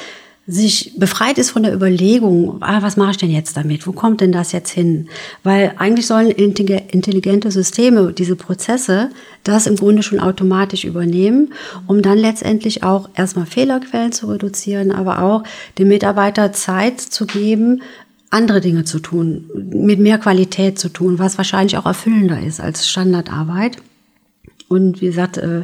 [0.46, 3.88] sich befreit ist von der Überlegung, ah, was mache ich denn jetzt damit?
[3.88, 5.08] Wo kommt denn das jetzt hin?
[5.42, 9.10] Weil eigentlich sollen intelligente Systeme diese Prozesse
[9.44, 11.54] das im Grunde schon automatisch übernehmen,
[11.88, 15.44] um dann letztendlich auch erstmal Fehlerquellen zu reduzieren, aber auch
[15.78, 17.82] dem Mitarbeiter Zeit zu geben,
[18.34, 22.88] andere Dinge zu tun, mit mehr Qualität zu tun, was wahrscheinlich auch erfüllender ist als
[22.88, 23.78] Standardarbeit.
[24.68, 25.64] Und wie gesagt, äh,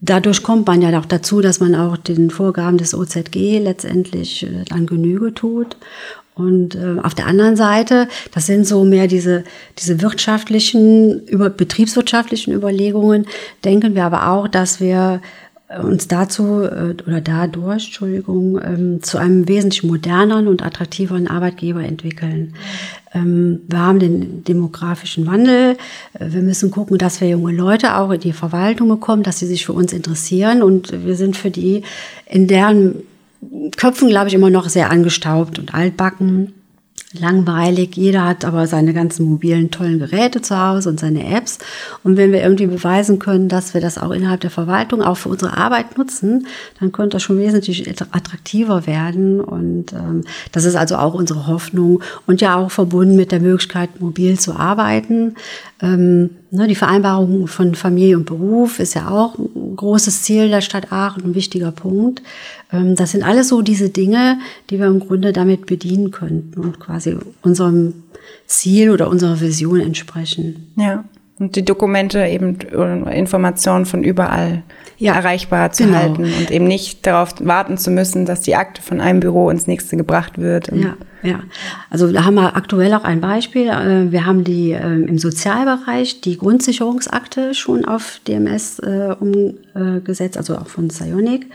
[0.00, 4.64] dadurch kommt man ja auch dazu, dass man auch den Vorgaben des OZG letztendlich äh,
[4.68, 5.76] dann Genüge tut.
[6.34, 9.44] Und äh, auf der anderen Seite, das sind so mehr diese,
[9.78, 13.26] diese wirtschaftlichen, über, betriebswirtschaftlichen Überlegungen,
[13.64, 15.20] denken wir aber auch, dass wir
[15.78, 22.54] uns dazu äh, oder dadurch, Entschuldigung, ähm, zu einem wesentlich moderneren und attraktiveren Arbeitgeber entwickeln.
[23.14, 25.76] Ähm, wir haben den demografischen Wandel.
[26.14, 29.46] Äh, wir müssen gucken, dass wir junge Leute auch in die Verwaltung bekommen, dass sie
[29.46, 31.82] sich für uns interessieren und wir sind für die
[32.26, 32.96] in deren
[33.76, 36.52] Köpfen, glaube ich, immer noch sehr angestaubt und altbacken
[37.12, 37.96] langweilig.
[37.96, 41.58] Jeder hat aber seine ganzen mobilen tollen Geräte zu Hause und seine Apps.
[42.04, 45.28] Und wenn wir irgendwie beweisen können, dass wir das auch innerhalb der Verwaltung auch für
[45.28, 46.46] unsere Arbeit nutzen,
[46.78, 49.40] dann könnte das schon wesentlich attraktiver werden.
[49.40, 54.00] Und ähm, das ist also auch unsere Hoffnung und ja auch verbunden mit der Möglichkeit,
[54.00, 55.34] mobil zu arbeiten.
[55.82, 59.34] Ähm, ne, die Vereinbarung von Familie und Beruf ist ja auch
[59.76, 62.22] großes Ziel der Stadt Aachen, ein wichtiger Punkt.
[62.72, 64.38] Ähm, das sind alles so diese Dinge,
[64.70, 67.94] die wir im Grunde damit bedienen könnten und quasi unserem
[68.46, 70.72] Ziel oder unserer Vision entsprechen.
[70.76, 71.04] Ja.
[71.38, 72.58] Und die Dokumente eben
[73.08, 74.62] Informationen von überall
[74.98, 75.96] ja, erreichbar zu genau.
[75.96, 79.66] halten und eben nicht darauf warten zu müssen, dass die Akte von einem Büro ins
[79.66, 80.70] nächste gebracht wird.
[80.70, 81.40] Ja, ja.
[81.90, 83.68] Also da haben wir aktuell auch ein Beispiel.
[83.68, 90.56] Äh, wir haben die ähm, im Sozialbereich die Grundsicherungsakte schon auf DMS äh, umgesetzt, also
[90.56, 91.46] auch von Sionic.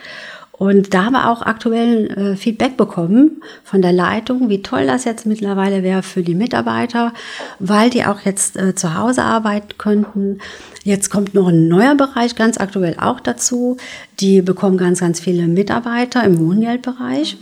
[0.51, 5.03] Und da haben wir auch aktuell äh, Feedback bekommen von der Leitung, wie toll das
[5.03, 7.11] jetzt mittlerweile wäre für die Mitarbeiter,
[7.59, 10.39] weil die auch jetzt zu Hause arbeiten könnten.
[10.85, 13.75] Jetzt kommt noch ein neuer Bereich ganz aktuell auch dazu.
[14.21, 17.37] Die bekommen ganz, ganz viele Mitarbeiter im Wohngeldbereich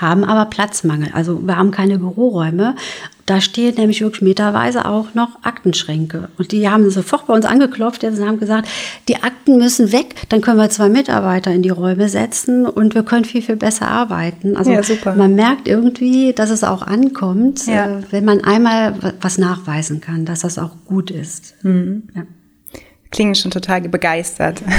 [0.00, 1.10] haben aber Platzmangel.
[1.12, 2.74] Also wir haben keine Büroräume.
[3.26, 6.28] Da stehen nämlich wirklich meterweise auch noch Aktenschränke.
[6.36, 8.68] Und die haben sofort bei uns angeklopft und haben gesagt,
[9.08, 13.02] die Akten müssen weg, dann können wir zwei Mitarbeiter in die Räume setzen und wir
[13.02, 14.58] können viel, viel besser arbeiten.
[14.58, 14.82] Also ja,
[15.16, 17.98] man merkt irgendwie, dass es auch ankommt, ja.
[17.98, 21.54] Äh, wenn man einmal was nachweisen kann, dass das auch gut ist.
[21.62, 22.02] Mhm.
[22.14, 22.22] Ja
[23.14, 24.60] klingen schon total begeistert.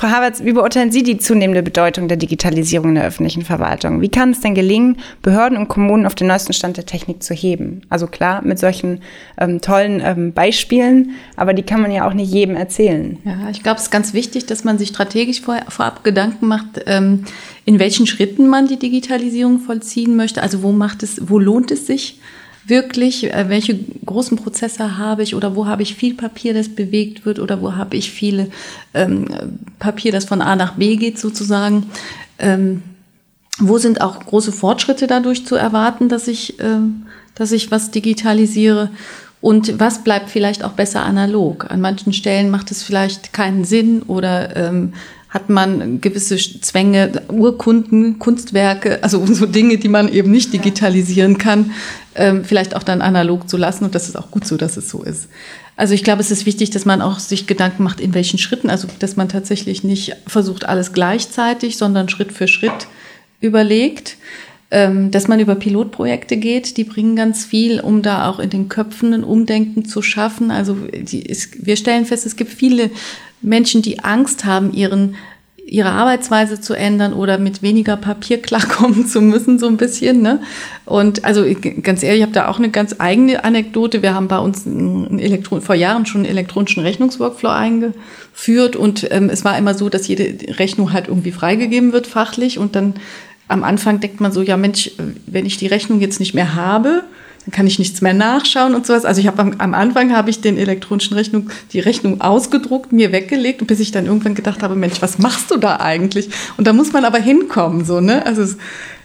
[0.00, 4.00] Frau Havertz, wie beurteilen Sie die zunehmende Bedeutung der Digitalisierung in der öffentlichen Verwaltung?
[4.00, 7.34] Wie kann es denn gelingen, Behörden und Kommunen auf den neuesten Stand der Technik zu
[7.34, 7.82] heben?
[7.90, 9.02] Also klar, mit solchen
[9.36, 13.18] ähm, tollen ähm, Beispielen, aber die kann man ja auch nicht jedem erzählen.
[13.26, 16.80] Ja, ich glaube, es ist ganz wichtig, dass man sich strategisch vor, vorab Gedanken macht,
[16.86, 17.26] ähm,
[17.66, 20.42] in welchen Schritten man die Digitalisierung vollziehen möchte.
[20.42, 22.18] Also wo macht es, wo lohnt es sich?
[22.66, 27.24] Wirklich, äh, welche großen Prozesse habe ich oder wo habe ich viel Papier, das bewegt
[27.24, 28.50] wird oder wo habe ich viele
[28.94, 29.26] ähm,
[29.78, 31.86] Papier, das von A nach B geht sozusagen.
[32.38, 32.82] Ähm,
[33.58, 38.90] wo sind auch große Fortschritte dadurch zu erwarten, dass ich, ähm, dass ich was digitalisiere?
[39.42, 41.70] Und was bleibt vielleicht auch besser analog?
[41.70, 44.92] An manchen Stellen macht es vielleicht keinen Sinn oder ähm,
[45.30, 51.72] hat man gewisse Zwänge, Urkunden, Kunstwerke, also so Dinge, die man eben nicht digitalisieren kann,
[52.16, 53.84] ähm, vielleicht auch dann analog zu lassen.
[53.84, 55.28] Und das ist auch gut so, dass es so ist.
[55.76, 58.68] Also ich glaube, es ist wichtig, dass man auch sich Gedanken macht, in welchen Schritten,
[58.68, 62.88] also dass man tatsächlich nicht versucht, alles gleichzeitig, sondern Schritt für Schritt
[63.40, 64.16] überlegt
[64.70, 69.12] dass man über Pilotprojekte geht, die bringen ganz viel, um da auch in den Köpfen
[69.12, 70.52] ein Umdenken zu schaffen.
[70.52, 72.90] Also die, ist, wir stellen fest, es gibt viele
[73.42, 75.16] Menschen, die Angst haben, ihren
[75.70, 80.20] ihre Arbeitsweise zu ändern oder mit weniger Papier klarkommen zu müssen, so ein bisschen.
[80.20, 80.40] Ne?
[80.84, 81.44] Und also
[81.82, 84.02] ganz ehrlich, ich habe da auch eine ganz eigene Anekdote.
[84.02, 89.44] Wir haben bei uns Elektron vor Jahren schon einen elektronischen Rechnungsworkflow eingeführt und ähm, es
[89.44, 92.94] war immer so, dass jede Rechnung halt irgendwie freigegeben wird fachlich und dann
[93.50, 94.92] am Anfang denkt man so, ja Mensch,
[95.26, 97.02] wenn ich die Rechnung jetzt nicht mehr habe,
[97.44, 99.04] dann kann ich nichts mehr nachschauen und sowas.
[99.04, 103.12] Also ich habe am, am, Anfang habe ich den elektronischen Rechnung, die Rechnung ausgedruckt, mir
[103.12, 106.28] weggelegt, bis ich dann irgendwann gedacht habe, Mensch, was machst du da eigentlich?
[106.58, 108.24] Und da muss man aber hinkommen, so, ne?
[108.24, 108.54] Also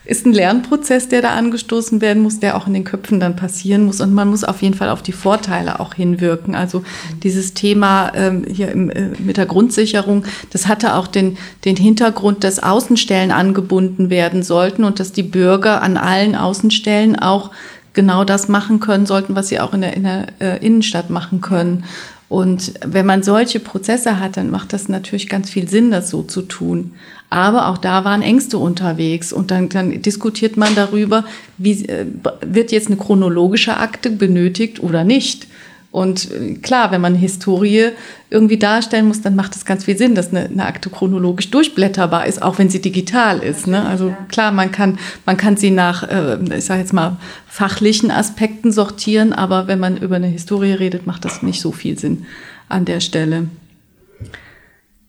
[0.06, 3.86] ist ein Lernprozess, der da angestoßen werden muss, der auch in den Köpfen dann passieren
[3.86, 4.02] muss.
[4.02, 6.56] Und man muss auf jeden Fall auf die Vorteile auch hinwirken.
[6.56, 6.84] Also
[7.24, 12.44] dieses Thema ähm, hier im, äh, mit der Grundsicherung, das hatte auch den, den Hintergrund,
[12.44, 17.52] dass Außenstellen angebunden werden sollten und dass die Bürger an allen Außenstellen auch
[17.96, 21.41] genau das machen können sollten, was sie auch in der, in der äh, Innenstadt machen
[21.41, 21.86] können.
[22.28, 26.24] Und wenn man solche Prozesse hat, dann macht das natürlich ganz viel Sinn, das so
[26.24, 26.94] zu tun.
[27.30, 31.26] Aber auch da waren Ängste unterwegs und dann, dann diskutiert man darüber,
[31.58, 32.06] wie äh,
[32.42, 35.48] wird jetzt eine chronologische Akte benötigt oder nicht.
[35.96, 37.92] Und äh, klar, wenn man Historie
[38.30, 42.26] irgendwie darstellen muss, dann macht es ganz viel Sinn, dass eine, eine, Akte chronologisch durchblätterbar
[42.26, 43.66] ist, auch wenn sie digital ist.
[43.66, 43.86] Ne?
[43.86, 47.16] Also klar, man kann, man kann sie nach, äh, ich sage jetzt mal,
[47.48, 51.98] fachlichen Aspekten sortieren, aber wenn man über eine Historie redet, macht das nicht so viel
[51.98, 52.26] Sinn
[52.68, 53.48] an der Stelle.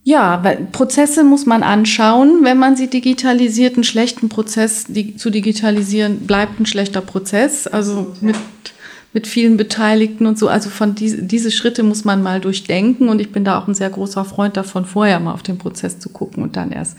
[0.05, 3.75] Ja, weil Prozesse muss man anschauen, wenn man sie digitalisiert.
[3.75, 7.67] Einen schlechten Prozess die, zu digitalisieren bleibt ein schlechter Prozess.
[7.67, 8.37] Also mit
[9.17, 10.47] mit vielen Beteiligten und so.
[10.47, 13.73] Also von diese, diese Schritte muss man mal durchdenken und ich bin da auch ein
[13.73, 16.99] sehr großer Freund davon, vorher mal auf den Prozess zu gucken und dann erst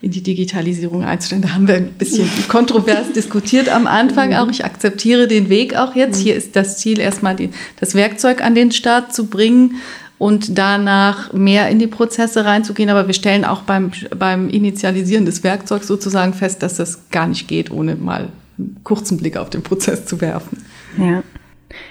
[0.00, 1.42] in die Digitalisierung einzustellen.
[1.42, 4.48] Da haben wir ein bisschen kontrovers diskutiert am Anfang auch.
[4.48, 6.18] Ich akzeptiere den Weg auch jetzt.
[6.18, 9.74] Hier ist das Ziel, erstmal die, das Werkzeug an den Start zu bringen
[10.16, 12.88] und danach mehr in die Prozesse reinzugehen.
[12.88, 17.48] Aber wir stellen auch beim, beim Initialisieren des Werkzeugs sozusagen fest, dass das gar nicht
[17.48, 20.64] geht, ohne mal einen kurzen Blick auf den Prozess zu werfen.
[20.96, 21.22] Ja.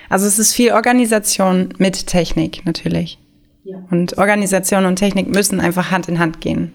[0.10, 3.20] Also es ist viel Organisation mit Technik natürlich.
[3.64, 3.78] Ja.
[3.92, 6.74] Und Organisation und Technik müssen einfach Hand in Hand gehen.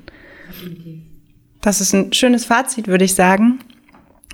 [1.61, 3.61] Das ist ein schönes Fazit, würde ich sagen.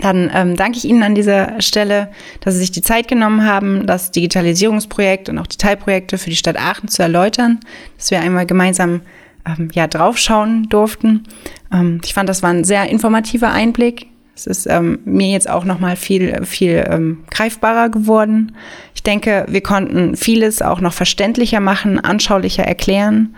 [0.00, 3.86] Dann ähm, danke ich Ihnen an dieser Stelle, dass Sie sich die Zeit genommen haben,
[3.86, 7.60] das Digitalisierungsprojekt und auch die Teilprojekte für die Stadt Aachen zu erläutern,
[7.96, 9.02] dass wir einmal gemeinsam
[9.46, 11.24] ähm, ja, draufschauen durften.
[11.72, 14.09] Ähm, ich fand, das war ein sehr informativer Einblick
[14.40, 18.56] es ist ähm, mir jetzt auch noch mal viel, viel ähm, greifbarer geworden.
[18.94, 23.34] Ich denke, wir konnten vieles auch noch verständlicher machen, anschaulicher erklären.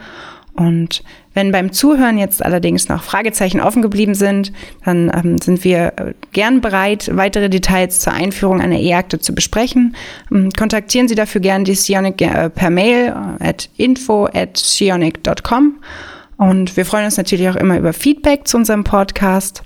[0.55, 1.03] Und
[1.35, 4.53] wenn beim Zuhören jetzt allerdings noch Fragezeichen offen geblieben sind,
[4.85, 9.97] dann ähm, sind wir äh, gern bereit, weitere Details zur Einführung einer E-Akte zu besprechen.
[10.31, 15.81] Ähm, kontaktieren Sie dafür gern die Sionic äh, per Mail äh, at info at sionic.com.
[16.37, 19.62] Und wir freuen uns natürlich auch immer über Feedback zu unserem Podcast.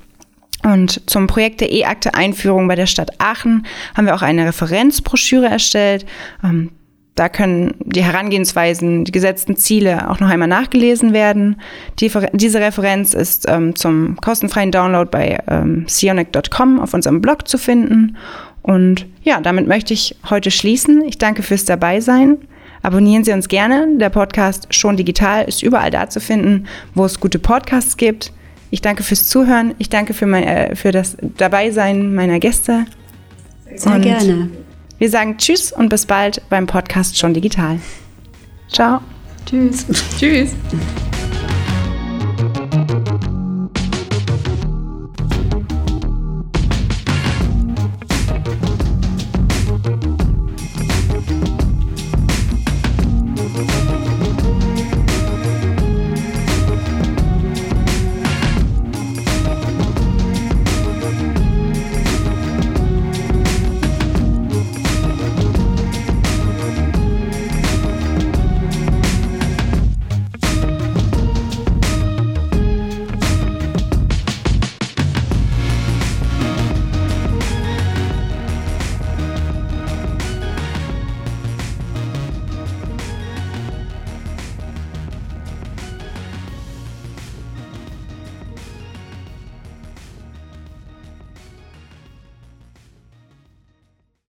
[0.62, 5.46] Und zum Projekt der E-Akte Einführung bei der Stadt Aachen haben wir auch eine Referenzbroschüre
[5.46, 6.06] erstellt.
[6.42, 6.70] Ähm,
[7.16, 11.56] da können die Herangehensweisen, die gesetzten Ziele auch noch einmal nachgelesen werden.
[11.98, 17.56] Die, diese Referenz ist ähm, zum kostenfreien Download bei ähm, sionic.com auf unserem Blog zu
[17.56, 18.18] finden.
[18.60, 21.04] Und ja, damit möchte ich heute schließen.
[21.06, 22.36] Ich danke fürs Dabeisein.
[22.82, 23.88] Abonnieren Sie uns gerne.
[23.96, 28.30] Der Podcast Schon Digital ist überall da zu finden, wo es gute Podcasts gibt.
[28.70, 29.74] Ich danke fürs Zuhören.
[29.78, 32.86] Ich danke für, mein, äh, für das Dabeisein meiner Gäste.
[33.74, 34.50] Sehr und gerne.
[34.98, 37.78] Wir sagen Tschüss und bis bald beim Podcast schon digital.
[38.68, 39.00] Ciao.
[39.46, 39.86] Tschüss.
[40.18, 40.50] Tschüss.